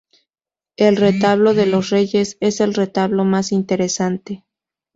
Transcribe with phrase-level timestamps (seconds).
[0.77, 4.47] El retablo de los reyes es el retablo más interesante.